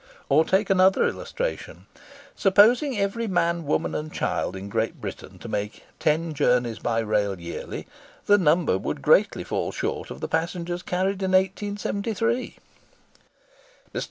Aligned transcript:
Or 0.29 0.43
take 0.45 0.71
another 0.71 1.07
illustration. 1.07 1.85
Supposing 2.35 2.97
every 2.97 3.27
man, 3.27 3.67
woman, 3.67 3.93
and 3.93 4.11
child 4.11 4.55
in 4.55 4.67
Great 4.67 4.99
Britain 4.99 5.37
to 5.37 5.47
make 5.47 5.83
ten 5.99 6.33
journeys 6.33 6.79
by 6.79 7.01
rail 7.01 7.39
yearly, 7.39 7.85
the 8.25 8.39
number 8.39 8.79
would 8.79 9.03
greatly 9.03 9.43
fall 9.43 9.71
short 9.71 10.09
of 10.09 10.19
the 10.19 10.27
passengers 10.27 10.81
carried 10.81 11.21
in 11.21 11.33
1873. 11.33 12.57
Mr. 13.93 13.99